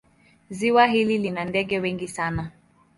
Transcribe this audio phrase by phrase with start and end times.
[0.49, 2.51] Ziwa hili lina ndege wengi sana.